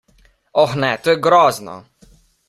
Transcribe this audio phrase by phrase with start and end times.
[0.61, 1.75] Oh ne, to je grozno!